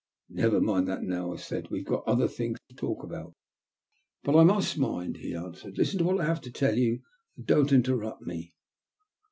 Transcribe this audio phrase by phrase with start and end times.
[0.29, 3.35] "Never mind that now," I said." We've got other things to talk about.""
[4.23, 7.03] But I must mind," he answered." Listen to what I have to tell you,
[7.37, 8.55] and don't interrupt me.